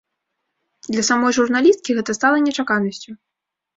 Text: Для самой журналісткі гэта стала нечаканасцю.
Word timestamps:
Для 0.93 1.03
самой 1.11 1.31
журналісткі 1.39 1.91
гэта 1.99 2.11
стала 2.21 2.37
нечаканасцю. 2.47 3.11